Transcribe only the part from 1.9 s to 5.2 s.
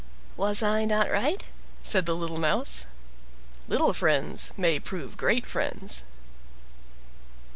the little Mouse. "LITTLE FRIENDS MAY PROVE